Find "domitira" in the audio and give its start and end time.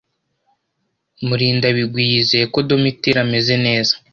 2.69-3.19